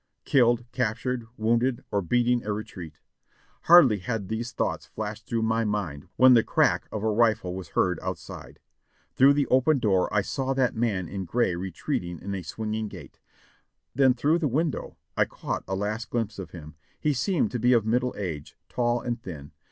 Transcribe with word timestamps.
Killed, 0.25 0.65
captured, 0.71 1.27
wounded 1.37 1.83
or 1.91 2.01
beating 2.01 2.43
a 2.43 2.51
retreat? 2.51 2.97
Hardly 3.65 3.99
had 3.99 4.29
these 4.29 4.51
thoughts 4.51 4.87
flashed 4.87 5.27
through 5.27 5.43
my 5.43 5.63
mind 5.63 6.07
when 6.15 6.33
the 6.33 6.43
crack 6.43 6.87
of 6.91 7.03
a 7.03 7.07
rifle 7.11 7.53
was 7.53 7.77
heard 7.77 7.99
outside; 7.99 8.57
through 9.15 9.33
the 9.33 9.45
open 9.49 9.77
door 9.77 10.11
I 10.11 10.21
saw 10.23 10.55
that 10.55 10.73
man 10.75 11.07
in 11.07 11.25
gray 11.25 11.55
retreating 11.55 12.17
in 12.17 12.33
a 12.33 12.41
swinging 12.41 12.87
gait; 12.87 13.19
then 13.93 14.15
through 14.15 14.39
the 14.39 14.47
window 14.47 14.97
I 15.15 15.25
caught 15.25 15.63
a 15.67 15.75
last 15.75 16.09
glimpse 16.09 16.39
of 16.39 16.49
him; 16.49 16.73
he 16.99 17.13
seemed 17.13 17.51
to 17.51 17.59
be 17.59 17.71
of 17.73 17.85
middle 17.85 18.15
age, 18.17 18.57
tall 18.69 19.01
and 19.01 19.21
thin. 19.21 19.51